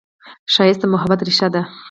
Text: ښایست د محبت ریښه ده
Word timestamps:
ښایست 0.53 0.81
د 0.81 0.85
محبت 0.93 1.19
ریښه 1.27 1.47
ده 1.53 1.61